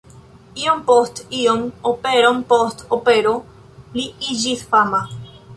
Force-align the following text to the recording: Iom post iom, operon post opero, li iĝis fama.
Iom 0.61 0.79
post 0.87 1.19
iom, 1.41 1.61
operon 1.91 2.41
post 2.55 2.83
opero, 2.99 3.37
li 3.99 4.07
iĝis 4.33 4.69
fama. 4.73 5.07